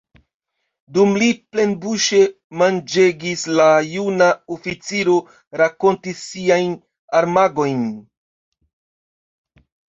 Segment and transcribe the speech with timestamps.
[0.95, 2.21] Dum li plenbuŝe
[2.61, 5.19] manĝegis, la juna oficiro
[5.63, 6.75] rakontis siajn
[7.23, 7.89] armagojn.